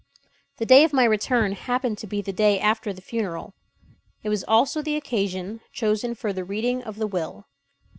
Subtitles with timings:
[0.57, 3.53] The day of my return happened to be the day after the funeral.
[4.23, 7.45] It was also the occasion chosen for the reading of the will.